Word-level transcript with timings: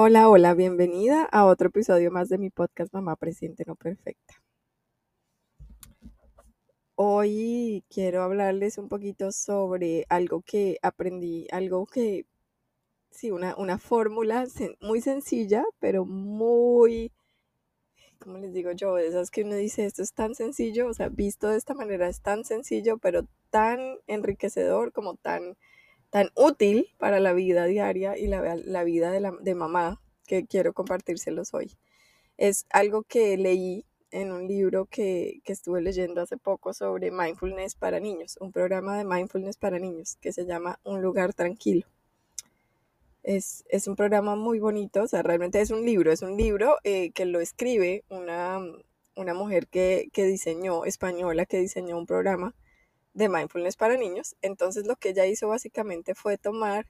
Hola, 0.00 0.28
hola, 0.28 0.54
bienvenida 0.54 1.24
a 1.24 1.44
otro 1.44 1.70
episodio 1.70 2.12
más 2.12 2.28
de 2.28 2.38
mi 2.38 2.50
podcast 2.50 2.94
Mamá 2.94 3.16
Presente 3.16 3.64
No 3.66 3.74
Perfecta. 3.74 4.40
Hoy 6.94 7.82
quiero 7.90 8.22
hablarles 8.22 8.78
un 8.78 8.88
poquito 8.88 9.32
sobre 9.32 10.06
algo 10.08 10.42
que 10.42 10.78
aprendí, 10.82 11.48
algo 11.50 11.84
que, 11.84 12.26
sí, 13.10 13.32
una, 13.32 13.56
una 13.56 13.76
fórmula 13.78 14.46
muy 14.80 15.00
sencilla, 15.00 15.64
pero 15.80 16.04
muy, 16.04 17.10
¿cómo 18.20 18.38
les 18.38 18.52
digo 18.52 18.70
yo? 18.70 18.98
Esas 18.98 19.32
que 19.32 19.42
uno 19.42 19.56
dice, 19.56 19.84
esto 19.84 20.02
es 20.02 20.12
tan 20.12 20.36
sencillo, 20.36 20.86
o 20.86 20.94
sea, 20.94 21.08
visto 21.08 21.48
de 21.48 21.56
esta 21.56 21.74
manera 21.74 22.08
es 22.08 22.20
tan 22.20 22.44
sencillo, 22.44 22.98
pero 22.98 23.26
tan 23.50 23.98
enriquecedor 24.06 24.92
como 24.92 25.16
tan 25.16 25.56
tan 26.10 26.30
útil 26.34 26.88
para 26.98 27.20
la 27.20 27.32
vida 27.32 27.66
diaria 27.66 28.16
y 28.16 28.26
la, 28.26 28.56
la 28.56 28.84
vida 28.84 29.10
de, 29.10 29.20
la, 29.20 29.32
de 29.40 29.54
mamá 29.54 30.00
que 30.26 30.46
quiero 30.46 30.72
compartírselos 30.72 31.54
hoy. 31.54 31.76
Es 32.36 32.66
algo 32.70 33.02
que 33.02 33.36
leí 33.36 33.84
en 34.10 34.32
un 34.32 34.46
libro 34.46 34.86
que, 34.86 35.40
que, 35.44 35.52
estuve 35.52 35.82
leyendo 35.82 36.22
hace 36.22 36.38
poco 36.38 36.72
sobre 36.72 37.10
mindfulness 37.10 37.74
para 37.74 38.00
niños, 38.00 38.38
un 38.40 38.52
programa 38.52 38.96
de 38.96 39.04
mindfulness 39.04 39.56
para 39.58 39.78
niños 39.78 40.16
que 40.20 40.32
se 40.32 40.46
llama 40.46 40.78
Un 40.82 41.02
lugar 41.02 41.34
tranquilo. 41.34 41.86
Es, 43.22 43.64
es 43.68 43.86
un 43.86 43.96
programa 43.96 44.36
muy 44.36 44.58
bonito, 44.58 45.02
o 45.02 45.06
sea, 45.06 45.22
realmente 45.22 45.60
es 45.60 45.70
un 45.70 45.84
libro, 45.84 46.10
es 46.10 46.22
un 46.22 46.36
libro 46.36 46.78
eh, 46.84 47.10
que 47.10 47.26
lo 47.26 47.40
escribe 47.40 48.04
una, 48.08 48.60
una 49.14 49.34
mujer 49.34 49.66
que, 49.66 50.08
que 50.12 50.24
diseñó, 50.24 50.84
española, 50.86 51.44
que 51.44 51.58
diseñó 51.58 51.98
un 51.98 52.06
programa 52.06 52.54
de 53.18 53.28
mindfulness 53.28 53.76
para 53.76 53.96
niños. 53.96 54.36
Entonces 54.42 54.86
lo 54.86 54.96
que 54.96 55.10
ella 55.10 55.26
hizo 55.26 55.48
básicamente 55.48 56.14
fue 56.14 56.38
tomar 56.38 56.86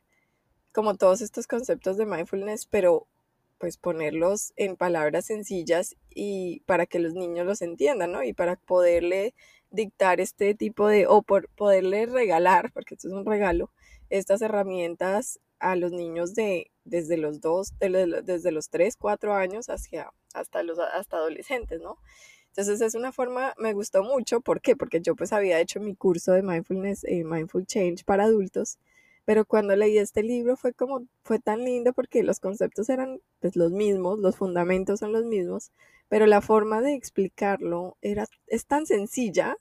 como 0.72 0.94
todos 0.96 1.22
estos 1.22 1.46
conceptos 1.46 1.96
de 1.96 2.06
mindfulness, 2.06 2.66
pero 2.66 3.08
pues 3.58 3.78
ponerlos 3.78 4.52
en 4.56 4.76
palabras 4.76 5.26
sencillas 5.26 5.96
y 6.14 6.60
para 6.66 6.86
que 6.86 7.00
los 7.00 7.14
niños 7.14 7.46
los 7.46 7.62
entiendan, 7.62 8.12
¿no? 8.12 8.22
Y 8.22 8.32
para 8.34 8.56
poderle 8.56 9.34
dictar 9.70 10.20
este 10.20 10.54
tipo 10.54 10.86
de, 10.86 11.06
o 11.06 11.22
por 11.22 11.48
poderle 11.48 12.06
regalar, 12.06 12.70
porque 12.72 12.94
esto 12.94 13.08
es 13.08 13.14
un 13.14 13.26
regalo, 13.26 13.72
estas 14.10 14.42
herramientas 14.42 15.40
a 15.58 15.74
los 15.76 15.92
niños 15.92 16.34
de 16.34 16.70
desde 16.84 17.16
los 17.16 17.40
dos, 17.40 17.74
desde 17.80 18.52
los 18.52 18.70
tres, 18.70 18.96
cuatro 18.96 19.34
años 19.34 19.68
hacia, 19.68 20.12
hasta 20.34 20.62
los 20.62 20.78
hasta 20.78 21.16
adolescentes, 21.16 21.80
¿no? 21.80 21.98
Entonces 22.50 22.80
es 22.80 22.94
una 22.94 23.12
forma, 23.12 23.54
me 23.58 23.72
gustó 23.72 24.02
mucho, 24.02 24.40
¿por 24.40 24.60
qué? 24.60 24.76
Porque 24.76 25.00
yo 25.00 25.14
pues 25.14 25.32
había 25.32 25.60
hecho 25.60 25.80
mi 25.80 25.94
curso 25.94 26.32
de 26.32 26.42
mindfulness, 26.42 27.04
eh, 27.04 27.24
mindful 27.24 27.66
change 27.66 28.04
para 28.04 28.24
adultos, 28.24 28.78
pero 29.24 29.44
cuando 29.44 29.76
leí 29.76 29.98
este 29.98 30.22
libro 30.22 30.56
fue 30.56 30.72
como, 30.72 31.06
fue 31.22 31.38
tan 31.38 31.64
lindo 31.64 31.92
porque 31.92 32.22
los 32.22 32.40
conceptos 32.40 32.88
eran 32.88 33.20
pues 33.40 33.56
los 33.56 33.70
mismos, 33.72 34.18
los 34.18 34.36
fundamentos 34.36 35.00
son 35.00 35.12
los 35.12 35.24
mismos, 35.24 35.70
pero 36.08 36.26
la 36.26 36.40
forma 36.40 36.80
de 36.80 36.94
explicarlo 36.94 37.96
era, 38.00 38.26
es 38.46 38.66
tan 38.66 38.86
sencilla 38.86 39.56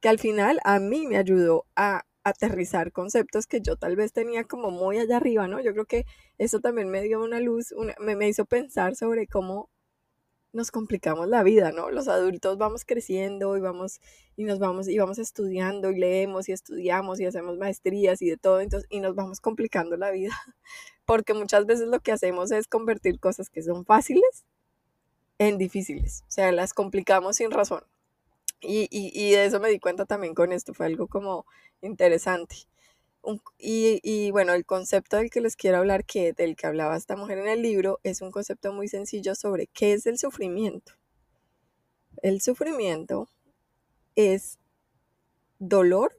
que 0.00 0.08
al 0.08 0.18
final 0.18 0.60
a 0.64 0.78
mí 0.78 1.06
me 1.06 1.16
ayudó 1.16 1.64
a 1.76 2.04
aterrizar 2.24 2.92
conceptos 2.92 3.46
que 3.46 3.60
yo 3.60 3.76
tal 3.76 3.96
vez 3.96 4.12
tenía 4.12 4.44
como 4.44 4.70
muy 4.70 4.98
allá 4.98 5.16
arriba, 5.16 5.48
¿no? 5.48 5.60
Yo 5.60 5.72
creo 5.72 5.86
que 5.86 6.04
eso 6.38 6.60
también 6.60 6.90
me 6.90 7.02
dio 7.02 7.22
una 7.22 7.40
luz, 7.40 7.74
me, 8.00 8.16
me 8.16 8.28
hizo 8.28 8.44
pensar 8.46 8.96
sobre 8.96 9.26
cómo 9.28 9.70
nos 10.56 10.70
complicamos 10.70 11.28
la 11.28 11.42
vida, 11.42 11.70
¿no? 11.70 11.90
Los 11.90 12.08
adultos 12.08 12.58
vamos 12.58 12.84
creciendo 12.84 13.56
y 13.56 13.60
vamos 13.60 14.00
y 14.36 14.44
nos 14.44 14.58
vamos 14.58 14.88
y 14.88 14.98
vamos 14.98 15.18
estudiando 15.18 15.90
y 15.90 15.98
leemos 15.98 16.48
y 16.48 16.52
estudiamos 16.52 17.20
y 17.20 17.26
hacemos 17.26 17.56
maestrías 17.58 18.20
y 18.22 18.30
de 18.30 18.36
todo, 18.36 18.60
entonces 18.60 18.88
y 18.90 19.00
nos 19.00 19.14
vamos 19.14 19.40
complicando 19.40 19.96
la 19.96 20.10
vida, 20.10 20.34
porque 21.04 21.34
muchas 21.34 21.66
veces 21.66 21.88
lo 21.88 22.00
que 22.00 22.12
hacemos 22.12 22.50
es 22.50 22.66
convertir 22.66 23.20
cosas 23.20 23.50
que 23.50 23.62
son 23.62 23.84
fáciles 23.84 24.44
en 25.38 25.58
difíciles, 25.58 26.24
o 26.28 26.30
sea, 26.30 26.50
las 26.52 26.74
complicamos 26.74 27.36
sin 27.36 27.50
razón. 27.50 27.82
Y, 28.62 28.88
y, 28.90 29.12
y 29.14 29.32
de 29.32 29.44
eso 29.44 29.60
me 29.60 29.68
di 29.68 29.78
cuenta 29.78 30.06
también 30.06 30.34
con 30.34 30.52
esto, 30.52 30.74
fue 30.74 30.86
algo 30.86 31.06
como 31.06 31.46
interesante 31.82 32.56
y, 33.58 34.30
bueno, 34.30 34.52
el 34.52 34.64
concepto 34.64 35.16
del 35.16 35.30
que 35.30 35.40
les 35.40 35.56
quiero 35.56 35.78
hablar, 35.78 36.04
que 36.04 36.32
del 36.32 36.56
que 36.56 36.66
hablaba 36.66 36.96
esta 36.96 37.16
mujer 37.16 37.38
en 37.38 37.48
el 37.48 37.62
libro, 37.62 37.98
es 38.02 38.20
un 38.20 38.30
concepto 38.30 38.72
muy 38.72 38.88
sencillo 38.88 39.34
sobre 39.34 39.66
qué 39.66 39.92
es 39.92 40.06
el 40.06 40.18
sufrimiento. 40.18 40.92
El 42.22 42.40
sufrimiento 42.40 43.28
es 44.14 44.58
dolor, 45.58 46.16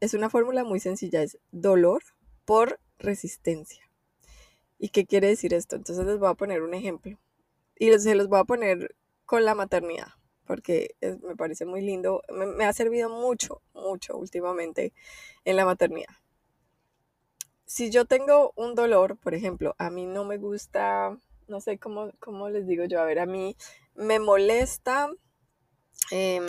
es 0.00 0.14
una 0.14 0.30
fórmula 0.30 0.64
muy 0.64 0.80
sencilla, 0.80 1.22
es 1.22 1.38
dolor 1.50 2.02
por 2.44 2.78
resistencia. 2.98 3.90
¿Y 4.78 4.90
qué 4.90 5.06
quiere 5.06 5.28
decir 5.28 5.54
esto? 5.54 5.76
Entonces 5.76 6.04
les 6.04 6.18
voy 6.18 6.28
a 6.28 6.34
poner 6.34 6.62
un 6.62 6.74
ejemplo. 6.74 7.18
Y 7.76 7.90
se 7.98 8.14
los 8.14 8.28
voy 8.28 8.40
a 8.40 8.44
poner 8.44 8.94
con 9.24 9.44
la 9.44 9.54
maternidad, 9.54 10.08
porque 10.46 10.94
me 11.00 11.36
parece 11.36 11.64
muy 11.64 11.80
lindo. 11.80 12.22
me 12.28 12.64
ha 12.64 12.72
servido 12.72 13.08
mucho, 13.08 13.62
mucho 13.72 14.16
últimamente 14.18 14.92
en 15.44 15.56
la 15.56 15.64
maternidad 15.64 16.14
si 17.74 17.90
yo 17.90 18.04
tengo 18.04 18.52
un 18.54 18.76
dolor, 18.76 19.16
por 19.16 19.34
ejemplo, 19.34 19.74
a 19.78 19.90
mí 19.90 20.06
no 20.06 20.24
me 20.24 20.38
gusta, 20.38 21.18
no 21.48 21.60
sé 21.60 21.76
cómo, 21.76 22.12
cómo 22.20 22.48
les 22.48 22.68
digo 22.68 22.84
yo, 22.84 23.00
a 23.00 23.04
ver, 23.04 23.18
a 23.18 23.26
mí 23.26 23.56
me 23.96 24.20
molesta 24.20 25.10
em, 26.12 26.46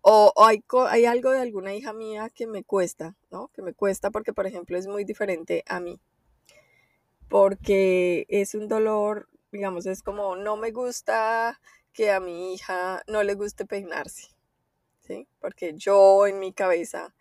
o, 0.00 0.32
hay, 0.36 0.62
hay, 0.90 1.06
algo 1.06 1.32
de 1.32 1.40
alguna 1.40 1.74
hija 1.74 1.92
mía 1.92 2.30
que 2.32 2.46
me 2.46 2.62
cuesta, 2.62 3.16
¿no? 3.32 3.48
Que 3.48 3.62
me 3.62 3.74
cuesta 3.74 4.12
porque, 4.12 4.32
por 4.32 4.46
ejemplo, 4.46 4.78
es 4.78 4.86
muy 4.86 5.02
diferente 5.04 5.64
a 5.66 5.80
mí. 5.80 6.00
Porque 7.28 8.24
es 8.28 8.54
un 8.54 8.68
dolor, 8.68 9.28
digamos, 9.50 9.86
es 9.86 10.04
como 10.04 10.36
no 10.36 10.56
me 10.56 10.70
gusta 10.70 11.60
que 11.92 12.12
a 12.12 12.20
mi 12.20 12.54
hija 12.54 13.02
no 13.08 13.24
le 13.24 13.34
guste 13.34 13.66
peinarse, 13.66 14.28
¿sí? 15.00 15.26
Porque 15.40 15.74
yo 15.76 16.28
en 16.28 16.38
mi 16.38 16.52
cabeza 16.52 17.12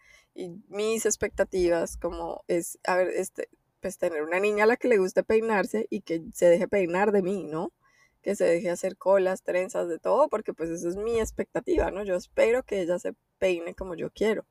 mis 0.67 1.05
expectativas 1.05 1.97
como 1.97 2.43
es, 2.47 2.79
a 2.83 2.95
ver, 2.95 3.09
este, 3.09 3.49
pues 3.81 3.97
tener 3.97 4.23
una 4.23 4.39
niña 4.39 4.63
a 4.63 4.67
la 4.67 4.77
que 4.77 4.87
le 4.87 4.97
guste 4.97 5.23
peinarse 5.23 5.87
y 5.89 6.01
que 6.01 6.21
se 6.33 6.47
deje 6.47 6.67
peinar 6.67 7.11
de 7.11 7.21
mí, 7.21 7.43
¿no? 7.43 7.73
Que 8.21 8.35
se 8.35 8.45
deje 8.45 8.69
hacer 8.69 8.97
colas, 8.97 9.43
trenzas, 9.43 9.87
de 9.89 9.99
todo, 9.99 10.29
porque 10.29 10.53
pues 10.53 10.69
eso 10.69 10.87
es 10.89 10.95
mi 10.95 11.19
expectativa, 11.19 11.91
¿no? 11.91 12.03
Yo 12.03 12.15
espero 12.15 12.63
que 12.63 12.81
ella 12.81 12.99
se 12.99 13.13
peine 13.39 13.73
como 13.73 13.95
yo 13.95 14.11
quiero. 14.11 14.45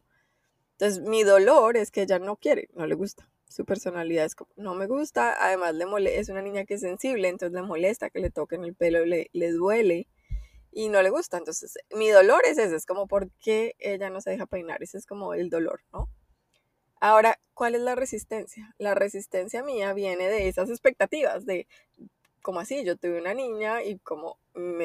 Entonces, 0.72 1.00
mi 1.02 1.22
dolor 1.24 1.76
es 1.76 1.90
que 1.90 2.02
ella 2.02 2.18
no 2.18 2.36
quiere, 2.36 2.68
no 2.74 2.86
le 2.86 2.94
gusta. 2.94 3.30
Su 3.48 3.64
personalidad 3.64 4.24
es 4.24 4.34
como, 4.34 4.50
no 4.56 4.74
me 4.74 4.86
gusta, 4.86 5.36
además 5.44 5.74
le 5.74 5.86
mole 5.86 6.18
es 6.18 6.28
una 6.28 6.42
niña 6.42 6.64
que 6.64 6.74
es 6.74 6.80
sensible, 6.80 7.28
entonces 7.28 7.54
le 7.54 7.66
molesta 7.66 8.10
que 8.10 8.20
le 8.20 8.30
toquen 8.30 8.64
el 8.64 8.74
pelo, 8.74 9.04
le, 9.04 9.28
le 9.32 9.52
duele 9.52 10.08
y 10.72 10.88
no 10.88 11.02
le 11.02 11.10
gusta. 11.10 11.38
Entonces, 11.38 11.78
mi 11.90 12.10
dolor 12.10 12.42
es 12.44 12.58
ese, 12.58 12.76
es 12.76 12.86
como 12.86 13.06
por 13.06 13.30
qué 13.40 13.74
ella 13.78 14.10
no 14.10 14.20
se 14.20 14.30
deja 14.30 14.46
peinar, 14.46 14.82
ese 14.82 14.98
es 14.98 15.06
como 15.06 15.34
el 15.34 15.50
dolor, 15.50 15.82
¿no? 15.92 16.08
Ahora, 17.00 17.40
¿cuál 17.54 17.74
es 17.74 17.80
la 17.80 17.94
resistencia? 17.94 18.74
La 18.78 18.94
resistencia 18.94 19.62
mía 19.62 19.94
viene 19.94 20.28
de 20.28 20.48
esas 20.48 20.68
expectativas, 20.68 21.46
de 21.46 21.66
como 22.42 22.60
así, 22.60 22.84
yo 22.84 22.96
tuve 22.96 23.20
una 23.20 23.34
niña 23.34 23.82
y 23.82 23.98
como 23.98 24.38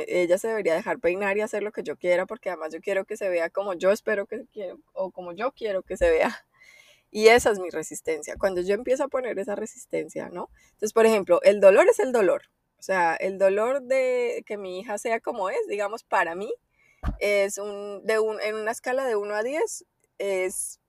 ella 0.07 0.37
se 0.37 0.47
debería 0.47 0.75
dejar 0.75 0.99
peinar 0.99 1.37
y 1.37 1.41
hacer 1.41 1.63
lo 1.63 1.71
que 1.71 1.83
yo 1.83 1.97
quiera, 1.97 2.25
porque 2.25 2.49
además 2.49 2.73
yo 2.73 2.81
quiero 2.81 3.05
que 3.05 3.17
se 3.17 3.29
vea 3.29 3.49
como 3.49 3.73
yo 3.73 3.91
espero 3.91 4.25
que 4.25 4.45
quiero, 4.51 4.79
o 4.93 5.11
como 5.11 5.33
yo 5.33 5.51
quiero 5.51 5.83
que 5.83 5.97
se 5.97 6.09
vea. 6.09 6.29
Y 7.11 7.29
esa 7.29 7.51
es 7.51 7.59
mi 7.59 7.69
resistencia. 7.69 8.35
Cuando 8.37 8.59
yo 8.59 8.73
empiezo 8.73 9.05
a 9.05 9.07
poner 9.07 9.39
esa 9.39 9.55
resistencia, 9.55 10.27
¿no? 10.27 10.49
Entonces, 10.73 10.91
por 10.91 11.05
ejemplo, 11.05 11.39
el 11.43 11.61
dolor 11.61 11.87
es 11.87 11.99
el 11.99 12.11
dolor. 12.11 12.41
O 12.85 12.91
sea, 12.93 13.15
el 13.15 13.39
dolor 13.39 13.81
de 13.81 14.43
que 14.45 14.57
mi 14.57 14.79
hija 14.79 14.99
sea 14.99 15.19
como 15.19 15.49
es, 15.49 15.57
digamos, 15.67 16.03
para 16.03 16.35
mí, 16.35 16.53
es 17.17 17.57
un, 17.57 18.05
de 18.05 18.19
un, 18.19 18.39
en 18.41 18.53
una 18.53 18.69
escala 18.69 19.07
de 19.07 19.15
1 19.15 19.33
a 19.33 19.41
10, 19.41 19.85
es, 20.19 20.79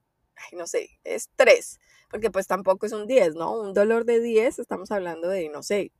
no 0.52 0.66
sé, 0.66 0.90
es 1.04 1.30
3, 1.36 1.80
porque 2.10 2.30
pues 2.30 2.46
tampoco 2.46 2.84
es 2.84 2.92
un 2.92 3.06
10, 3.06 3.36
¿no? 3.36 3.58
Un 3.58 3.72
dolor 3.72 4.04
de 4.04 4.20
10, 4.20 4.58
estamos 4.58 4.90
hablando 4.90 5.30
de, 5.30 5.48
no 5.48 5.62
sé, 5.62 5.90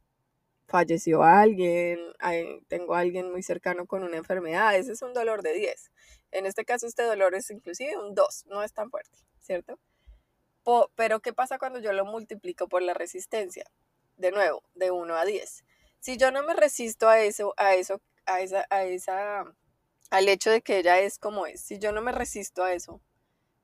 falleció 0.67 1.23
alguien, 1.23 1.99
tengo 2.69 2.95
a 2.95 2.99
alguien 2.99 3.33
muy 3.33 3.43
cercano 3.43 3.87
con 3.87 4.03
una 4.03 4.19
enfermedad, 4.19 4.77
ese 4.77 4.93
es 4.93 5.01
un 5.01 5.15
dolor 5.15 5.41
de 5.41 5.55
10. 5.55 5.93
En 6.31 6.45
este 6.45 6.67
caso, 6.67 6.87
este 6.87 7.05
dolor 7.05 7.35
es 7.35 7.51
inclusive 7.51 7.97
un 7.97 8.15
2, 8.15 8.45
no 8.49 8.63
es 8.63 8.75
tan 8.75 8.91
fuerte, 8.91 9.17
¿cierto? 9.41 9.79
pero, 10.95 11.21
¿qué 11.21 11.33
pasa 11.33 11.59
cuando 11.59 11.79
yo 11.79 11.95
lo 11.95 12.05
multiplico 12.05 12.69
por 12.69 12.83
la 12.83 12.93
resistencia? 12.93 13.65
De 14.19 14.31
nuevo, 14.31 14.63
de 14.75 14.91
1 14.91 15.17
a 15.17 15.25
10 15.25 15.65
si 16.01 16.17
yo 16.17 16.31
no 16.31 16.43
me 16.43 16.55
resisto 16.55 17.09
a 17.09 17.21
eso, 17.21 17.55
a 17.57 17.75
eso, 17.75 18.01
a 18.27 18.41
esa, 18.41 18.67
a 18.71 18.85
esa, 18.85 19.45
al 20.11 20.29
hecho 20.29 20.51
de 20.51 20.63
que 20.63 20.79
ella 20.79 20.99
es 21.01 21.19
como 21.19 21.47
es, 21.47 21.61
si 21.61 21.79
yo 21.79 21.93
no 21.93 22.03
me 22.03 22.13
resisto 22.13 22.65
a 22.65 22.73
eso, 22.73 23.01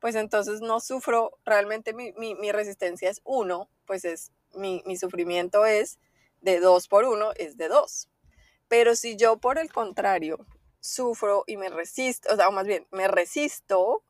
pues 0.00 0.16
entonces 0.16 0.60
no 0.60 0.80
sufro, 0.80 1.38
realmente 1.44 1.94
mi, 1.94 2.12
mi, 2.14 2.50
resistencia 2.50 3.08
es 3.08 3.20
uno, 3.24 3.70
pues 3.86 4.04
es, 4.04 4.32
mi, 4.52 4.82
mi 4.84 4.96
sufrimiento 4.96 5.64
es 5.64 6.00
de 6.40 6.58
dos 6.58 6.88
por 6.88 7.04
uno, 7.04 7.30
es 7.36 7.56
de 7.56 7.68
dos. 7.68 8.08
Pero 8.66 8.96
si 8.96 9.16
yo 9.16 9.36
por 9.36 9.58
el 9.58 9.72
contrario 9.72 10.44
sufro 10.80 11.44
y 11.46 11.56
me 11.56 11.68
resisto, 11.68 12.32
o 12.32 12.36
sea, 12.36 12.48
o 12.48 12.52
más 12.52 12.66
bien 12.66 12.86
me 12.90 13.06
resisto, 13.06 14.02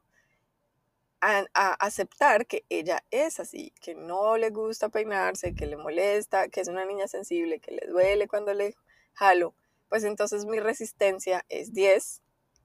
a, 1.22 1.74
aceptar 1.74 2.46
que 2.46 2.64
ella 2.68 3.04
es 3.10 3.38
así, 3.38 3.72
que 3.80 3.94
no 3.94 4.36
le 4.36 4.50
gusta 4.50 4.88
peinarse, 4.88 5.54
que 5.54 5.66
le 5.66 5.76
molesta, 5.76 6.48
que 6.48 6.60
es 6.60 6.68
una 6.68 6.84
niña 6.84 7.06
sensible, 7.06 7.60
que 7.60 7.72
le 7.72 7.86
duele 7.86 8.26
cuando 8.26 8.52
le 8.52 8.74
jalo, 9.14 9.54
pues 9.88 10.02
entonces 10.04 10.44
mi 10.46 10.58
resistencia 10.58 11.44
es 11.48 11.72
10. 11.72 12.22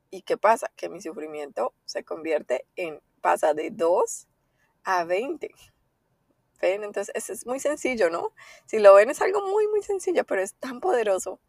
¿Y 0.09 0.21
qué 0.24 0.38
pasa? 0.38 0.71
Que 0.75 0.89
mi 0.89 1.01
sufrimiento 1.01 1.74
se 1.86 2.04
convierte 2.04 2.65
en, 2.75 3.01
pasa 3.21 3.54
de 3.54 3.69
2 3.69 4.27
a 4.83 5.04
20. 5.04 5.51
¿Ven? 6.59 6.83
Entonces 6.83 7.13
eso 7.15 7.33
es 7.33 7.45
muy 7.45 7.59
sencillo, 7.59 8.09
¿no? 8.09 8.33
Si 8.65 8.80
lo 8.80 8.95
ven 8.95 9.12
es 9.12 9.21
algo 9.21 9.45
muy, 9.45 9.68
muy 9.68 9.83
sencillo, 9.83 10.25
pero 10.25 10.42
es 10.42 10.56
tan 10.56 10.80
poderoso. 10.80 11.39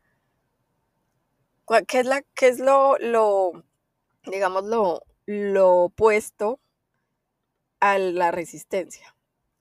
¿Qué 1.86 2.00
es, 2.00 2.06
la, 2.06 2.22
qué 2.34 2.48
es 2.48 2.58
lo, 2.58 2.98
lo, 2.98 3.64
digamos, 4.24 4.64
lo, 4.64 5.04
lo 5.26 5.84
opuesto 5.84 6.60
a 7.80 7.98
la 7.98 8.30
resistencia. 8.30 9.14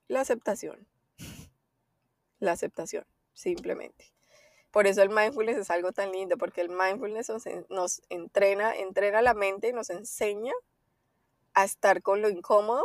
La 0.07 0.21
aceptación. 0.21 0.87
La 2.39 2.53
aceptación, 2.53 3.05
simplemente. 3.33 4.13
Por 4.71 4.85
eso 4.85 5.01
el 5.01 5.09
mindfulness 5.09 5.57
es 5.57 5.71
algo 5.71 5.91
tan 5.91 6.11
lindo, 6.11 6.37
porque 6.37 6.61
el 6.61 6.69
mindfulness 6.69 7.31
nos, 7.69 8.01
entrena, 8.09 8.75
entrena 8.75 9.21
la 9.21 9.33
mente 9.33 9.69
y 9.69 9.73
nos 9.73 9.89
enseña 9.89 10.53
a 11.53 11.63
estar 11.63 12.01
con 12.01 12.21
lo 12.21 12.29
incómodo 12.29 12.83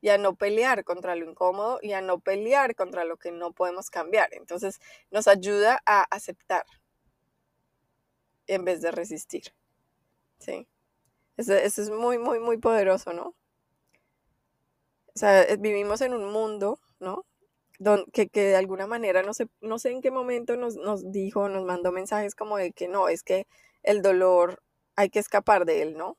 y 0.00 0.10
a 0.10 0.18
no 0.18 0.36
pelear 0.36 0.84
contra 0.84 1.16
lo 1.16 1.28
incómodo 1.28 1.80
y 1.82 1.92
a 1.92 2.00
no 2.00 2.20
pelear 2.20 2.76
contra 2.76 3.04
lo 3.04 3.16
que 3.16 3.32
no 3.32 3.52
podemos 3.52 3.90
cambiar. 3.90 4.32
Entonces 4.32 4.80
nos 5.10 5.26
ayuda 5.26 5.82
a 5.86 6.02
aceptar 6.02 6.64
en 8.46 8.64
vez 8.64 8.80
de 8.80 8.92
resistir. 8.92 9.52
¿Sí? 10.38 10.68
Eso, 11.36 11.54
eso 11.54 11.82
es 11.82 11.90
muy, 11.90 12.18
muy, 12.18 12.38
muy 12.38 12.58
poderoso, 12.58 13.12
¿no? 13.12 13.34
O 15.18 15.20
sea, 15.20 15.42
eh, 15.42 15.56
vivimos 15.58 16.00
en 16.00 16.14
un 16.14 16.30
mundo, 16.30 16.78
¿no? 17.00 17.26
que, 18.12 18.28
que, 18.28 18.40
de 18.44 18.54
alguna 18.54 18.86
manera, 18.86 19.24
no 19.24 19.34
sé, 19.34 19.48
no 19.60 19.80
sé 19.80 19.90
en 19.90 20.00
qué 20.00 20.12
momento 20.12 20.56
nos, 20.56 20.76
nos 20.76 21.10
dijo, 21.10 21.48
nos 21.48 21.64
mandó 21.64 21.90
mensajes 21.90 22.36
como 22.36 22.56
de 22.56 22.70
que 22.70 22.86
no, 22.86 23.08
es 23.08 23.24
que 23.24 23.48
el 23.82 24.00
dolor 24.00 24.62
hay 24.94 25.10
que 25.10 25.18
escapar 25.18 25.64
de 25.64 25.82
él, 25.82 25.96
¿no? 25.96 26.16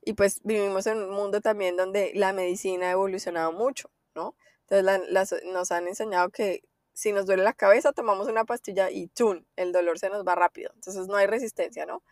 Y 0.00 0.14
pues 0.14 0.40
vivimos 0.44 0.86
en 0.86 1.02
un 1.02 1.10
mundo 1.10 1.42
también 1.42 1.76
donde 1.76 2.12
la 2.14 2.32
medicina 2.32 2.86
ha 2.86 2.92
evolucionado 2.92 3.52
mucho, 3.52 3.90
¿no? 4.14 4.34
Entonces 4.66 5.44
nos 5.44 5.70
han 5.70 5.86
enseñado 5.86 6.30
que 6.30 6.62
si 6.94 7.12
nos 7.12 7.26
duele 7.26 7.42
la 7.42 7.52
cabeza, 7.52 7.92
tomamos 7.92 8.28
una 8.28 8.46
pastilla 8.46 8.90
y 8.90 9.08
¡tun! 9.08 9.46
El 9.56 9.72
dolor 9.72 9.98
se 9.98 10.08
nos 10.08 10.26
va 10.26 10.34
rápido. 10.34 10.70
Entonces 10.74 11.06
no 11.06 11.16
hay 11.16 11.26
resistencia, 11.26 11.84
¿no? 11.84 12.02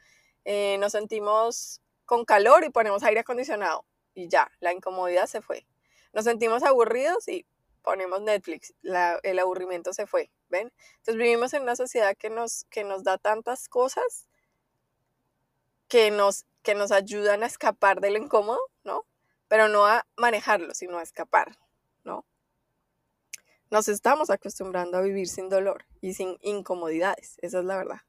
Eh, 0.45 0.77
nos 0.81 0.93
sentimos 0.93 1.81
con 2.05 2.27
calor 2.27 2.63
y 2.63 2.69
ponemos 2.69 3.03
aire 3.05 3.21
acondicionado 3.21 3.87
y 4.13 4.29
ya, 4.29 4.53
la 4.61 4.75
incomodidad 4.75 5.25
se 5.25 5.41
fue 5.41 5.67
nos 6.15 6.25
sentimos 6.25 6.63
aburridos 6.63 7.29
y 7.29 7.45
ponemos 7.83 8.23
Netflix, 8.23 8.73
el 8.83 9.39
aburrimiento 9.39 9.93
se 9.93 10.07
fue, 10.07 10.31
¿ven? 10.49 10.73
Entonces 10.97 11.17
vivimos 11.17 11.53
en 11.53 11.63
una 11.63 11.77
sociedad 11.77 12.17
que 12.17 12.31
nos, 12.31 12.65
que 12.71 12.83
nos 12.83 13.05
da 13.05 13.19
tantas 13.19 13.69
cosas 13.69 14.27
que 15.89 16.11
nos, 16.11 16.47
que 16.63 16.75
nos 16.75 16.93
ayudan 16.93 17.43
a 17.43 17.47
escapar 17.47 18.01
de 18.01 18.11
lo 18.11 18.19
incómodo, 18.19 18.61
¿no? 18.85 19.05
Pero 19.49 19.69
no 19.69 19.87
a 19.87 20.07
manejarlo, 20.17 20.73
sino 20.75 20.99
a 20.99 21.03
escapar, 21.03 21.59
¿no? 22.05 22.25
Nos 23.71 23.89
estamos 23.89 24.31
acostumbrando 24.31 24.97
a 24.97 25.03
vivir 25.03 25.29
sin 25.29 25.51
dolor 25.51 25.85
y 26.01 26.15
sin 26.15 26.39
incomodidades, 26.41 27.37
esa 27.43 27.59
es 27.59 27.65
la 27.67 27.77
verdad 27.77 28.01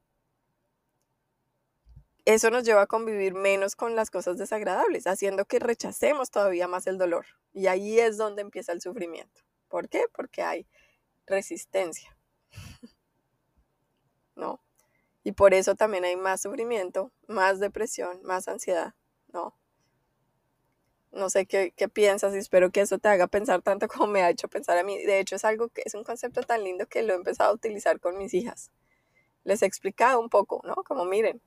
eso 2.26 2.50
nos 2.50 2.64
lleva 2.64 2.82
a 2.82 2.88
convivir 2.88 3.36
menos 3.36 3.76
con 3.76 3.96
las 3.96 4.10
cosas 4.10 4.38
desagradables, 4.38 5.06
haciendo 5.06 5.46
que 5.46 5.60
rechacemos 5.60 6.32
todavía 6.32 6.68
más 6.68 6.88
el 6.88 6.98
dolor. 6.98 7.28
Y 7.54 7.68
ahí 7.68 8.00
es 8.00 8.18
donde 8.18 8.42
empieza 8.42 8.72
el 8.72 8.82
sufrimiento. 8.82 9.42
¿Por 9.68 9.90
qué? 9.90 10.06
Porque 10.12 10.42
hay 10.42 10.68
resistencia. 11.28 12.18
¿No? 14.36 14.60
Y 15.24 15.34
por 15.34 15.54
eso 15.54 15.76
también 15.76 16.04
hay 16.04 16.16
más 16.16 16.42
sufrimiento, 16.42 17.12
más 17.28 17.60
depresión, 17.60 18.22
más 18.24 18.48
ansiedad. 18.48 18.96
¿No? 19.28 19.56
No 21.12 21.30
sé 21.30 21.46
qué, 21.46 21.72
piensas 21.94 22.36
y 22.36 22.40
espero 22.40 22.72
que 22.72 22.82
eso 22.82 22.98
te 22.98 23.08
haga 23.08 23.28
pensar 23.28 23.62
tanto 23.62 23.88
como 23.88 24.08
me 24.08 24.24
ha 24.24 24.32
hecho 24.32 24.48
pensar 24.48 24.78
a 24.78 24.84
mí. 24.84 24.98
De 25.04 25.20
hecho, 25.20 25.36
es 25.36 25.46
algo 25.46 25.70
que 25.70 25.84
es 25.86 25.94
un 25.94 26.04
concepto 26.04 26.42
tan 26.42 26.64
lindo 26.64 26.88
que 26.88 27.04
lo 27.04 27.14
he 27.14 27.16
empezado 27.16 27.52
a 27.52 27.54
utilizar 27.54 28.00
con 28.00 28.18
mis 28.18 28.34
hijas. 28.34 28.72
Les 29.44 29.62
he 29.62 29.68
explicado 29.68 30.20
un 30.20 30.30
poco, 30.30 30.62
¿no? 30.66 30.76
Como 30.84 31.06
miren, 31.06 31.40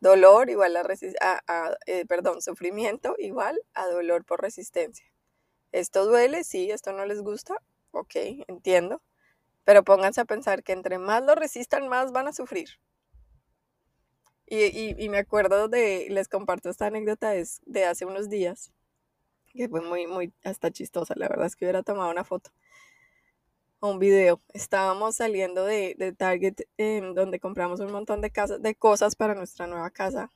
Dolor 0.00 0.48
igual 0.48 0.76
a, 0.76 1.76
eh, 1.86 2.06
perdón, 2.06 2.40
sufrimiento 2.40 3.14
igual 3.18 3.60
a 3.74 3.86
dolor 3.86 4.24
por 4.24 4.40
resistencia. 4.40 5.06
Esto 5.72 6.06
duele, 6.06 6.42
sí, 6.42 6.70
esto 6.70 6.92
no 6.92 7.04
les 7.04 7.20
gusta, 7.22 7.56
ok, 7.92 8.14
entiendo, 8.48 9.02
pero 9.64 9.84
pónganse 9.84 10.22
a 10.22 10.24
pensar 10.24 10.62
que 10.62 10.72
entre 10.72 10.98
más 10.98 11.22
lo 11.22 11.34
resistan, 11.34 11.88
más 11.88 12.12
van 12.12 12.28
a 12.28 12.32
sufrir. 12.32 12.70
Y, 14.46 15.08
me 15.08 15.18
acuerdo 15.18 15.68
de, 15.68 16.08
les 16.10 16.26
comparto 16.28 16.70
esta 16.70 16.86
anécdota 16.86 17.36
es 17.36 17.60
de 17.66 17.84
hace 17.84 18.04
unos 18.04 18.28
días, 18.28 18.72
que 19.52 19.68
fue 19.68 19.80
muy, 19.80 20.08
muy, 20.08 20.32
hasta 20.42 20.72
chistosa, 20.72 21.14
la 21.16 21.28
verdad 21.28 21.46
es 21.46 21.54
que 21.54 21.66
hubiera 21.66 21.84
tomado 21.84 22.10
una 22.10 22.24
foto 22.24 22.50
un 23.80 23.98
video. 23.98 24.40
Estábamos 24.52 25.16
saliendo 25.16 25.64
de, 25.64 25.94
de 25.98 26.12
Target 26.12 26.66
en 26.76 27.14
donde 27.14 27.40
compramos 27.40 27.80
un 27.80 27.92
montón 27.92 28.20
de, 28.20 28.30
casas, 28.30 28.62
de 28.62 28.74
cosas 28.74 29.16
para 29.16 29.34
nuestra 29.34 29.66
nueva 29.66 29.90
casa. 29.90 30.32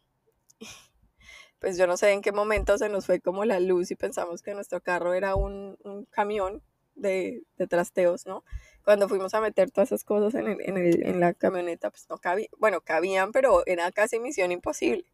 Pues 1.60 1.78
yo 1.78 1.86
no 1.86 1.96
sé 1.96 2.10
en 2.12 2.20
qué 2.20 2.30
momento 2.30 2.76
se 2.76 2.90
nos 2.90 3.06
fue 3.06 3.22
como 3.22 3.46
la 3.46 3.58
luz 3.58 3.90
y 3.90 3.96
pensamos 3.96 4.42
que 4.42 4.52
nuestro 4.52 4.82
carro 4.82 5.14
era 5.14 5.34
un, 5.34 5.78
un 5.82 6.04
camión 6.04 6.62
de, 6.94 7.42
de, 7.56 7.66
trasteos, 7.66 8.26
¿no? 8.26 8.44
Cuando 8.84 9.08
fuimos 9.08 9.32
a 9.32 9.40
meter 9.40 9.70
todas 9.70 9.88
esas 9.88 10.04
cosas 10.04 10.34
en, 10.34 10.46
el, 10.46 10.60
en, 10.60 10.76
el, 10.76 11.02
en 11.06 11.20
la 11.20 11.32
camioneta, 11.32 11.88
pues 11.88 12.06
no 12.10 12.18
cabían, 12.18 12.50
bueno, 12.58 12.82
cabían, 12.82 13.32
pero 13.32 13.62
era 13.64 13.90
casi 13.92 14.20
misión 14.20 14.52
imposible. 14.52 15.06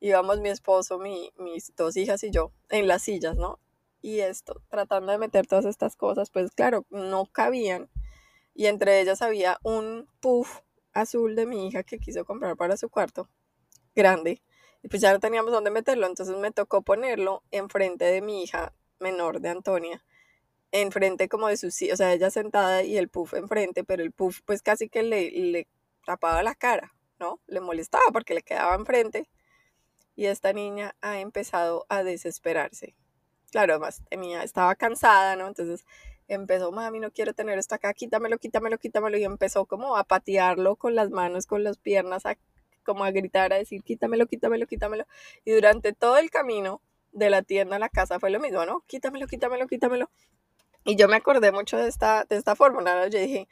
Íbamos 0.00 0.40
mi 0.40 0.48
esposo, 0.48 0.98
mi, 0.98 1.30
mis 1.36 1.76
dos 1.76 1.94
hijas 1.98 2.24
y 2.24 2.30
yo 2.30 2.52
en 2.70 2.88
las 2.88 3.02
sillas, 3.02 3.36
¿no? 3.36 3.58
Y 4.02 4.20
esto, 4.20 4.60
tratando 4.68 5.12
de 5.12 5.18
meter 5.18 5.46
todas 5.46 5.64
estas 5.64 5.96
cosas, 5.96 6.30
pues 6.30 6.50
claro, 6.50 6.84
no 6.90 7.26
cabían. 7.26 7.88
Y 8.52 8.66
entre 8.66 9.00
ellas 9.00 9.22
había 9.22 9.58
un 9.62 10.08
puff 10.20 10.60
azul 10.92 11.36
de 11.36 11.46
mi 11.46 11.68
hija 11.68 11.84
que 11.84 12.00
quiso 12.00 12.24
comprar 12.24 12.56
para 12.56 12.76
su 12.76 12.90
cuarto, 12.90 13.30
grande. 13.94 14.42
Y 14.82 14.88
pues 14.88 15.00
ya 15.00 15.12
no 15.12 15.20
teníamos 15.20 15.52
dónde 15.52 15.70
meterlo, 15.70 16.06
entonces 16.06 16.36
me 16.36 16.50
tocó 16.50 16.82
ponerlo 16.82 17.44
enfrente 17.52 18.04
de 18.04 18.20
mi 18.20 18.42
hija 18.42 18.74
menor, 18.98 19.40
de 19.40 19.50
Antonia. 19.50 20.04
Enfrente 20.72 21.28
como 21.28 21.48
de 21.48 21.56
su 21.56 21.68
o 21.68 21.96
sea, 21.96 22.12
ella 22.12 22.30
sentada 22.30 22.82
y 22.82 22.96
el 22.98 23.08
puff 23.08 23.34
enfrente, 23.34 23.84
pero 23.84 24.02
el 24.02 24.12
puff 24.12 24.40
pues 24.44 24.62
casi 24.62 24.88
que 24.88 25.02
le, 25.02 25.30
le 25.30 25.68
tapaba 26.04 26.42
la 26.42 26.54
cara, 26.56 26.92
¿no? 27.20 27.40
Le 27.46 27.60
molestaba 27.60 28.04
porque 28.12 28.34
le 28.34 28.42
quedaba 28.42 28.74
enfrente. 28.74 29.30
Y 30.16 30.26
esta 30.26 30.52
niña 30.52 30.96
ha 31.00 31.20
empezado 31.20 31.86
a 31.88 32.02
desesperarse 32.02 32.96
claro, 33.52 33.74
además 33.74 34.02
tenía, 34.10 34.42
estaba 34.42 34.74
cansada, 34.74 35.36
¿no? 35.36 35.46
Entonces 35.46 35.84
empezó, 36.26 36.72
mami, 36.72 36.98
no 36.98 37.12
quiero 37.12 37.34
tener 37.34 37.58
esto 37.58 37.74
acá, 37.74 37.92
quítamelo, 37.92 38.38
quítamelo, 38.38 38.78
quítamelo, 38.78 39.18
y 39.18 39.24
empezó 39.24 39.66
como 39.66 39.96
a 39.96 40.04
patearlo 40.04 40.76
con 40.76 40.94
las 40.96 41.10
manos, 41.10 41.46
con 41.46 41.62
las 41.62 41.78
piernas, 41.78 42.22
como 42.82 43.04
a 43.04 43.10
gritar, 43.12 43.52
a 43.52 43.56
decir, 43.56 43.82
quítamelo, 43.84 44.26
quítamelo, 44.26 44.66
quítamelo, 44.66 45.06
y 45.44 45.52
durante 45.52 45.92
todo 45.92 46.16
el 46.16 46.30
camino 46.30 46.80
de 47.12 47.30
la 47.30 47.42
tienda 47.42 47.76
a 47.76 47.78
la 47.78 47.90
casa 47.90 48.18
fue 48.18 48.30
lo 48.30 48.40
mismo, 48.40 48.64
¿no? 48.64 48.82
Quítamelo, 48.86 49.26
quítamelo, 49.26 49.66
quítamelo. 49.68 50.10
Y 50.84 50.96
yo 50.96 51.06
me 51.06 51.16
acordé 51.16 51.52
mucho 51.52 51.76
de 51.76 51.88
esta, 51.88 52.24
de 52.24 52.36
esta 52.36 52.56
fórmula. 52.56 53.06
Yo 53.06 53.20
dije, 53.20 53.46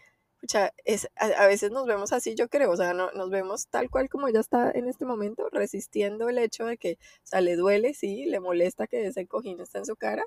es, 0.85 1.09
a, 1.17 1.47
veces 1.47 1.71
nos 1.71 1.87
vemos 1.87 2.13
así, 2.13 2.35
yo 2.35 2.49
creo, 2.49 2.71
o 2.71 2.77
sea, 2.77 2.95
no, 2.95 3.11
nos 3.13 3.31
vemos 3.31 3.69
tal 3.69 3.91
cual 3.91 4.09
como 4.09 4.29
ella 4.29 4.41
está 4.41 4.71
en 4.71 4.89
este 4.89 5.05
momento, 5.05 5.49
resistiendo 5.51 6.29
el 6.29 6.39
hecho 6.39 6.65
de 6.65 6.79
que, 6.79 6.99
o 7.25 7.27
sea, 7.27 7.41
le 7.41 7.57
duele, 7.57 7.95
sí, 7.95 8.25
le 8.27 8.41
molesta 8.41 8.87
que 8.87 9.07
ese 9.07 9.27
cojín 9.27 9.61
esté 9.61 9.79
en 9.79 9.87
su 9.87 9.97
cara, 9.97 10.25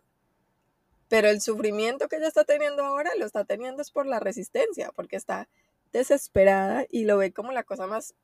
pero 1.08 1.30
el 1.30 1.42
sufrimiento 1.42 2.08
que 2.08 2.18
ella 2.18 2.28
está 2.28 2.44
teniendo 2.44 2.84
ahora 2.84 3.12
lo 3.18 3.26
está 3.26 3.46
teniendo 3.46 3.82
es 3.82 3.92
por 3.92 4.06
la 4.06 4.20
resistencia, 4.20 4.92
porque 4.96 5.16
está 5.16 5.50
desesperada 5.92 6.86
y 6.90 7.06
lo 7.06 7.18
ve 7.18 7.32
como 7.34 7.52
la 7.52 7.64
cosa 7.64 7.88
más 7.88 8.16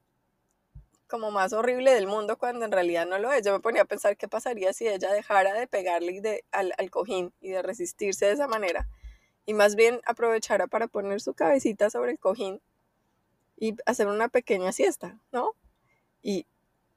como 1.07 1.31
más 1.31 1.53
horrible 1.53 1.91
del 1.91 2.05
mundo 2.05 2.37
cuando 2.37 2.65
en 2.65 2.71
realidad 2.71 3.07
no 3.07 3.17
lo 3.17 3.31
es. 3.33 3.43
Yo 3.43 3.51
me 3.51 3.59
ponía 3.59 3.81
a 3.81 3.85
pensar 3.85 4.15
qué 4.15 4.27
pasaría 4.27 4.73
si 4.73 4.87
ella 4.87 5.11
dejara 5.11 5.53
de 5.53 5.65
pegarle 5.65 6.21
de, 6.21 6.45
al, 6.51 6.71
al 6.77 6.91
cojín 6.91 7.33
y 7.41 7.49
de 7.49 7.63
resistirse 7.63 8.27
de 8.27 8.33
esa 8.33 8.47
manera 8.47 8.87
y 9.49 9.55
más 9.55 9.75
bien 9.75 9.99
aprovechara 10.05 10.67
para 10.67 10.87
poner 10.87 11.21
su 11.21 11.33
cabecita 11.33 11.89
sobre 11.89 12.11
el 12.11 12.19
cojín 12.19 12.61
y 13.57 13.75
hacer 13.87 14.05
una 14.05 14.27
pequeña 14.27 14.71
siesta, 14.71 15.19
¿no? 15.31 15.55
Y 16.21 16.45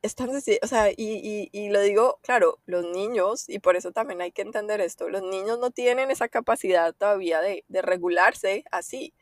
es 0.03 0.15
tan 0.15 0.29
o 0.29 0.67
sea, 0.67 0.91
y, 0.91 1.49
y, 1.51 1.71
lo 1.71 1.81
digo, 1.81 2.19
claro, 2.21 2.59
los 2.67 2.85
niños, 2.85 3.49
y 3.49 3.59
por 3.59 3.77
eso 3.77 3.91
también 3.93 4.21
hay 4.21 4.33
que 4.33 4.43
entender 4.43 4.83
esto, 4.83 5.09
los 5.09 5.23
niños 5.23 5.61
no 5.61 5.71
tienen 5.71 6.11
esa 6.11 6.29
capacidad 6.29 6.93
todavía 6.93 7.41
de, 7.41 7.65
de 7.69 7.81
regularse 7.81 8.65
así. 8.71 9.15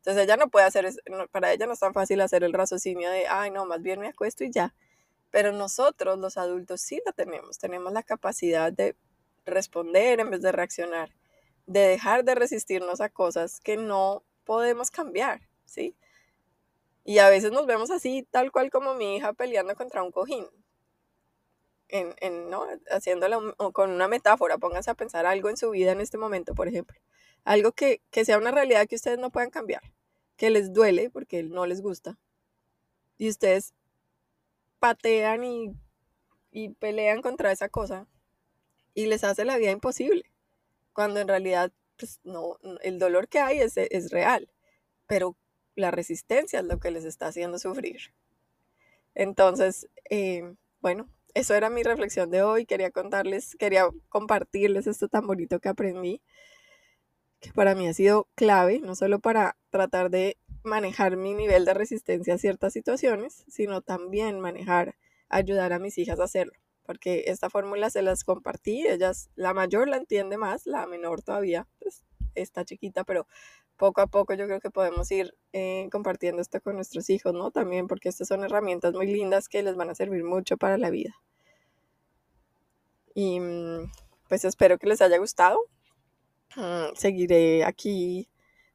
Entonces 0.00 0.24
ella 0.24 0.36
no 0.36 0.48
puede 0.50 0.66
hacer, 0.66 0.86
para 1.30 1.54
ella 1.54 1.66
no 1.66 1.72
es 1.72 1.80
tan 1.80 1.94
fácil 1.94 2.20
hacer 2.20 2.44
el 2.44 2.52
raciocinio 2.52 3.10
de, 3.10 3.26
ay, 3.28 3.50
no, 3.50 3.64
más 3.64 3.80
bien 3.80 3.98
me 3.98 4.08
acuesto 4.08 4.44
y 4.44 4.50
ya. 4.50 4.74
Pero 5.30 5.52
nosotros, 5.52 6.18
los 6.18 6.36
adultos, 6.36 6.82
sí 6.82 7.00
lo 7.06 7.14
tenemos, 7.14 7.56
tenemos 7.58 7.94
la 7.94 8.02
capacidad 8.02 8.70
de 8.70 8.94
responder 9.46 10.20
en 10.20 10.28
vez 10.28 10.42
de 10.42 10.52
reaccionar, 10.52 11.14
de 11.66 11.80
dejar 11.80 12.24
de 12.24 12.34
resistirnos 12.34 13.00
a 13.00 13.08
cosas 13.08 13.60
que 13.60 13.76
no 13.76 14.22
podemos 14.44 14.90
cambiar, 14.90 15.48
¿sí? 15.64 15.96
Y 17.04 17.18
a 17.18 17.28
veces 17.28 17.52
nos 17.52 17.66
vemos 17.66 17.90
así, 17.90 18.26
tal 18.30 18.50
cual 18.50 18.70
como 18.70 18.94
mi 18.94 19.16
hija 19.16 19.32
peleando 19.32 19.74
contra 19.74 20.02
un 20.02 20.10
cojín. 20.10 20.46
En, 21.88 22.14
en, 22.20 22.50
¿no? 22.50 22.66
Haciéndolo 22.90 23.54
con 23.72 23.90
una 23.90 24.08
metáfora, 24.08 24.58
pónganse 24.58 24.90
a 24.90 24.94
pensar 24.94 25.26
algo 25.26 25.50
en 25.50 25.56
su 25.56 25.70
vida 25.70 25.92
en 25.92 26.00
este 26.00 26.18
momento, 26.18 26.54
por 26.54 26.66
ejemplo. 26.66 26.98
Algo 27.44 27.72
que, 27.72 28.00
que 28.10 28.24
sea 28.24 28.38
una 28.38 28.50
realidad 28.50 28.86
que 28.86 28.96
ustedes 28.96 29.18
no 29.18 29.30
puedan 29.30 29.50
cambiar, 29.50 29.82
que 30.36 30.50
les 30.50 30.72
duele 30.72 31.10
porque 31.10 31.42
no 31.42 31.66
les 31.66 31.82
gusta. 31.82 32.18
Y 33.18 33.28
ustedes 33.28 33.74
patean 34.80 35.44
y, 35.44 35.74
y 36.50 36.70
pelean 36.70 37.20
contra 37.22 37.52
esa 37.52 37.68
cosa 37.68 38.06
y 38.94 39.06
les 39.06 39.24
hace 39.24 39.44
la 39.44 39.58
vida 39.58 39.70
imposible. 39.70 40.33
Cuando 40.94 41.20
en 41.20 41.28
realidad, 41.28 41.72
pues 41.98 42.20
no, 42.24 42.58
el 42.82 42.98
dolor 42.98 43.28
que 43.28 43.40
hay 43.40 43.58
es, 43.60 43.76
es 43.76 44.10
real, 44.10 44.50
pero 45.06 45.36
la 45.76 45.90
resistencia 45.90 46.60
es 46.60 46.64
lo 46.64 46.78
que 46.80 46.90
les 46.90 47.04
está 47.04 47.26
haciendo 47.26 47.58
sufrir. 47.58 48.14
Entonces, 49.14 49.88
eh, 50.10 50.54
bueno, 50.80 51.08
eso 51.34 51.54
era 51.54 51.70
mi 51.70 51.82
reflexión 51.82 52.30
de 52.30 52.42
hoy. 52.42 52.66
Quería 52.66 52.90
contarles, 52.90 53.56
quería 53.56 53.88
compartirles 54.08 54.86
esto 54.86 55.08
tan 55.08 55.26
bonito 55.26 55.60
que 55.60 55.68
aprendí, 55.68 56.22
que 57.40 57.52
para 57.52 57.74
mí 57.74 57.86
ha 57.88 57.94
sido 57.94 58.28
clave, 58.34 58.80
no 58.80 58.94
solo 58.94 59.18
para 59.18 59.56
tratar 59.70 60.10
de 60.10 60.38
manejar 60.62 61.16
mi 61.16 61.34
nivel 61.34 61.64
de 61.64 61.74
resistencia 61.74 62.34
a 62.34 62.38
ciertas 62.38 62.72
situaciones, 62.72 63.44
sino 63.48 63.82
también 63.82 64.40
manejar, 64.40 64.96
ayudar 65.28 65.72
a 65.72 65.78
mis 65.78 65.98
hijas 65.98 66.20
a 66.20 66.24
hacerlo. 66.24 66.63
Porque 66.84 67.24
esta 67.26 67.50
fórmula 67.50 67.90
se 67.90 68.02
las 68.02 68.24
compartí, 68.24 68.86
ellas, 68.86 69.30
la 69.36 69.54
mayor 69.54 69.88
la 69.88 69.96
entiende 69.96 70.36
más, 70.36 70.66
la 70.66 70.86
menor 70.86 71.22
todavía 71.22 71.66
pues, 71.78 72.04
está 72.34 72.64
chiquita, 72.64 73.04
pero 73.04 73.26
poco 73.76 74.00
a 74.00 74.06
poco 74.06 74.34
yo 74.34 74.46
creo 74.46 74.60
que 74.60 74.70
podemos 74.70 75.10
ir 75.10 75.34
eh, 75.52 75.88
compartiendo 75.90 76.40
esto 76.40 76.60
con 76.60 76.76
nuestros 76.76 77.10
hijos, 77.10 77.32
¿no? 77.32 77.50
También 77.50 77.86
porque 77.86 78.08
estas 78.08 78.28
son 78.28 78.44
herramientas 78.44 78.94
muy 78.94 79.06
lindas 79.06 79.48
que 79.48 79.62
les 79.62 79.76
van 79.76 79.90
a 79.90 79.94
servir 79.94 80.24
mucho 80.24 80.56
para 80.56 80.78
la 80.78 80.90
vida. 80.90 81.14
Y 83.14 83.40
mm, 83.40 83.90
pues 84.28 84.44
espero 84.44 84.78
que 84.78 84.86
les 84.86 85.00
haya 85.00 85.18
gustado. 85.18 85.58
Mm, 86.56 86.94
seguiré 86.94 87.64
aquí 87.64 88.28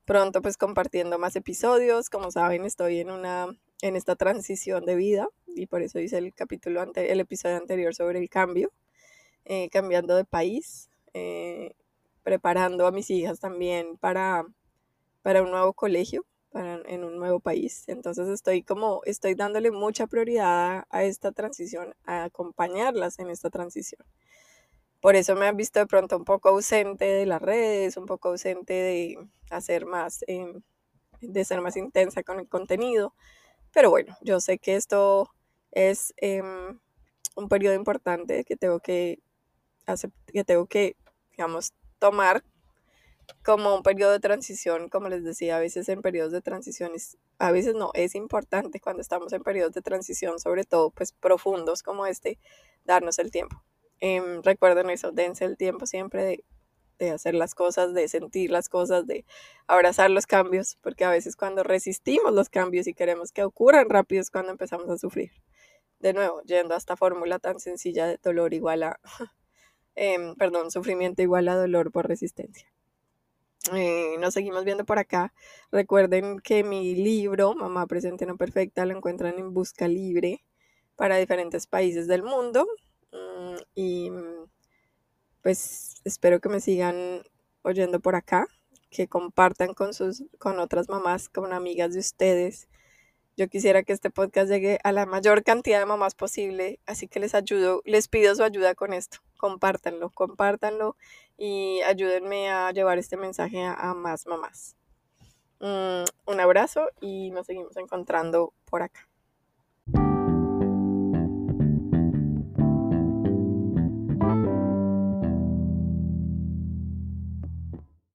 pronto 0.05 0.41
pues 0.41 0.57
compartiendo 0.57 1.19
más 1.19 1.35
episodios. 1.35 2.09
Como 2.09 2.31
saben, 2.31 2.65
estoy 2.65 2.99
en 2.99 3.11
una 3.11 3.47
en 3.81 3.95
esta 3.95 4.15
transición 4.15 4.85
de 4.85 4.95
vida 4.95 5.27
y 5.55 5.67
por 5.67 5.81
eso 5.81 5.99
hice 5.99 6.17
el 6.17 6.33
capítulo 6.33 6.81
ante, 6.81 7.11
el 7.11 7.19
episodio 7.19 7.57
anterior 7.57 7.93
sobre 7.95 8.19
el 8.19 8.29
cambio, 8.29 8.71
eh, 9.45 9.69
cambiando 9.69 10.15
de 10.15 10.25
país, 10.25 10.89
eh, 11.13 11.73
preparando 12.23 12.87
a 12.87 12.91
mis 12.91 13.09
hijas 13.09 13.39
también 13.39 13.97
para 13.97 14.45
para 15.21 15.41
un 15.41 15.51
nuevo 15.51 15.73
colegio, 15.73 16.25
para, 16.51 16.81
en 16.85 17.03
un 17.03 17.17
nuevo 17.17 17.39
país. 17.39 17.83
Entonces 17.87 18.27
estoy 18.29 18.63
como, 18.63 19.01
estoy 19.05 19.35
dándole 19.35 19.71
mucha 19.71 20.07
prioridad 20.07 20.85
a, 20.89 21.03
esta 21.03 21.31
transición, 21.31 21.93
a 22.05 22.25
acompañarlas 22.25 23.19
en 23.19 23.29
esta 23.29 23.49
transición. 23.49 24.05
Por 25.01 25.15
eso 25.15 25.35
me 25.35 25.47
han 25.47 25.55
visto 25.55 25.79
de 25.79 25.87
pronto 25.87 26.17
un 26.17 26.25
poco 26.25 26.49
ausente 26.49 27.05
de 27.05 27.25
las 27.25 27.41
redes, 27.41 27.95
un 27.95 28.05
poco 28.05 28.29
ausente 28.29 28.73
de 28.73 29.17
hacer 29.49 29.85
más, 29.85 30.23
em, 30.27 30.61
de 31.21 31.45
ser 31.45 31.61
más 31.61 31.77
intensa 31.77 32.23
con 32.23 32.39
el 32.39 32.49
contenido. 32.49 33.13
Pero 33.73 33.89
bueno, 33.91 34.17
yo 34.21 34.39
sé 34.39 34.57
que 34.59 34.75
esto 34.75 35.29
es 35.71 36.13
em, 36.17 36.79
un 37.35 37.49
periodo 37.49 37.75
importante 37.75 38.43
que 38.43 38.55
tengo 38.55 38.79
que, 38.79 39.19
que 40.33 40.43
tengo 40.43 40.65
que, 40.67 40.95
digamos, 41.31 41.73
tomar 41.99 42.43
como 43.43 43.75
un 43.75 43.83
periodo 43.83 44.11
de 44.11 44.19
transición, 44.19 44.89
como 44.89 45.09
les 45.09 45.23
decía, 45.23 45.57
a 45.57 45.59
veces 45.59 45.87
en 45.89 46.01
periodos 46.01 46.31
de 46.31 46.41
transición, 46.41 46.91
a 47.37 47.51
veces 47.51 47.75
no, 47.75 47.91
es 47.93 48.15
importante 48.15 48.79
cuando 48.79 49.01
estamos 49.01 49.33
en 49.33 49.43
periodos 49.43 49.73
de 49.73 49.81
transición, 49.81 50.39
sobre 50.39 50.63
todo 50.63 50.91
pues 50.91 51.11
profundos 51.13 51.83
como 51.83 52.05
este, 52.05 52.39
darnos 52.85 53.19
el 53.19 53.31
tiempo. 53.31 53.63
Em, 53.99 54.41
recuerden 54.43 54.89
eso, 54.89 55.11
dense 55.11 55.45
el 55.45 55.57
tiempo 55.57 55.85
siempre 55.85 56.23
de, 56.23 56.43
de 56.99 57.11
hacer 57.11 57.35
las 57.35 57.55
cosas, 57.55 57.93
de 57.93 58.07
sentir 58.07 58.51
las 58.51 58.69
cosas, 58.69 59.07
de 59.07 59.25
abrazar 59.67 60.09
los 60.09 60.27
cambios, 60.27 60.77
porque 60.81 61.05
a 61.05 61.09
veces 61.09 61.35
cuando 61.35 61.63
resistimos 61.63 62.33
los 62.33 62.49
cambios 62.49 62.87
y 62.87 62.93
queremos 62.93 63.31
que 63.31 63.43
ocurran 63.43 63.89
rápido 63.89 64.21
es 64.21 64.31
cuando 64.31 64.51
empezamos 64.51 64.89
a 64.89 64.97
sufrir. 64.97 65.31
De 65.99 66.13
nuevo, 66.13 66.41
yendo 66.43 66.73
a 66.75 66.77
esta 66.77 66.95
fórmula 66.95 67.39
tan 67.39 67.59
sencilla 67.59 68.07
de 68.07 68.17
dolor 68.23 68.53
igual 68.53 68.83
a, 68.83 68.99
em, 69.95 70.35
perdón, 70.35 70.71
sufrimiento 70.71 71.21
igual 71.21 71.47
a 71.49 71.55
dolor 71.55 71.91
por 71.91 72.07
resistencia. 72.07 72.71
Eh, 73.73 74.15
nos 74.19 74.33
seguimos 74.33 74.63
viendo 74.63 74.85
por 74.85 74.99
acá. 74.99 75.33
Recuerden 75.71 76.39
que 76.39 76.63
mi 76.63 76.95
libro, 76.95 77.53
Mamá 77.53 77.85
Presente 77.87 78.25
No 78.25 78.37
Perfecta, 78.37 78.85
lo 78.85 78.95
encuentran 78.95 79.37
en 79.37 79.53
Busca 79.53 79.87
Libre 79.87 80.43
para 80.95 81.17
diferentes 81.17 81.67
países 81.67 82.07
del 82.07 82.23
mundo. 82.23 82.65
Mm, 83.11 83.55
y 83.75 84.11
pues 85.41 86.01
espero 86.05 86.39
que 86.39 86.49
me 86.49 86.61
sigan 86.61 87.23
oyendo 87.61 87.99
por 87.99 88.15
acá, 88.15 88.47
que 88.89 89.07
compartan 89.07 89.73
con, 89.73 89.93
sus, 89.93 90.23
con 90.39 90.59
otras 90.59 90.89
mamás, 90.89 91.29
con 91.29 91.53
amigas 91.53 91.93
de 91.93 91.99
ustedes 91.99 92.69
yo 93.39 93.47
quisiera 93.47 93.83
que 93.83 93.93
este 93.93 94.09
podcast 94.09 94.51
llegue 94.51 94.79
a 94.83 94.91
la 94.91 95.05
mayor 95.05 95.45
cantidad 95.45 95.79
de 95.79 95.85
mamás 95.85 96.13
posible, 96.13 96.81
así 96.85 97.07
que 97.07 97.21
les 97.21 97.33
ayudo, 97.33 97.81
les 97.85 98.09
pido 98.09 98.35
su 98.35 98.43
ayuda 98.43 98.75
con 98.75 98.91
esto. 98.91 99.19
Compártanlo, 99.37 100.09
compártanlo 100.09 100.97
y 101.37 101.79
ayúdenme 101.85 102.49
a 102.49 102.71
llevar 102.73 102.97
este 102.97 103.15
mensaje 103.15 103.63
a, 103.63 103.93
más 103.93 104.27
mamás. 104.27 104.75
Mm, 105.61 106.03
un 106.25 106.39
abrazo 106.41 106.89
y 106.99 107.31
nos 107.31 107.47
seguimos 107.47 107.77
encontrando 107.77 108.51
por 108.69 108.81
acá. 108.81 109.08